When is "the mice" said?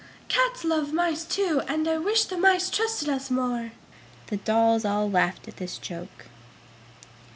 2.25-2.71